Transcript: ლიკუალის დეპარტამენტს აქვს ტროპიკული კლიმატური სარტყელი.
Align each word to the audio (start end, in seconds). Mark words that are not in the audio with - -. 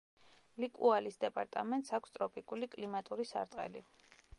ლიკუალის 0.63 1.21
დეპარტამენტს 1.25 1.95
აქვს 1.99 2.17
ტროპიკული 2.19 2.71
კლიმატური 2.77 3.29
სარტყელი. 3.37 3.91